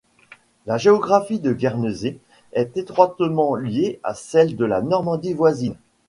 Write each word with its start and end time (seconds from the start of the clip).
La 0.65 0.79
géographie 0.79 1.39
de 1.39 1.53
Guernesey 1.53 2.17
est 2.53 2.75
étroitement 2.75 3.53
liée 3.53 3.99
à 4.01 4.15
celle 4.15 4.55
de 4.55 4.65
la 4.65 4.81
Normandie 4.81 5.33
voisine. 5.33 5.75